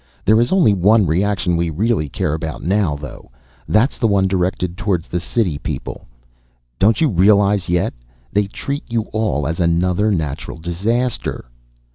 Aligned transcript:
There 0.25 0.41
is 0.41 0.51
only 0.51 0.73
one 0.73 1.05
reaction 1.05 1.55
we 1.55 1.69
really 1.69 2.09
care 2.09 2.33
about 2.33 2.63
now, 2.63 2.95
though. 2.95 3.29
That's 3.67 3.99
the 3.99 4.07
one 4.07 4.25
directed 4.27 4.75
towards 4.75 5.07
the 5.07 5.19
city 5.19 5.59
people. 5.59 6.07
Don't 6.79 6.99
you 7.01 7.07
realize 7.07 7.69
yet 7.69 7.93
they 8.33 8.47
treat 8.47 8.85
you 8.91 9.01
all 9.13 9.45
as 9.45 9.59
another 9.59 10.09
natural 10.09 10.57
disaster! 10.57 11.45